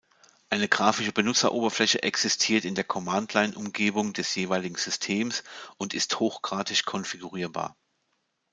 [0.49, 5.43] Eine grafische Benutzeroberfläche existiert in der Commandline-Umgebung des jeweiligen Systems
[5.77, 7.77] und ist hochgradig konfigurierbar.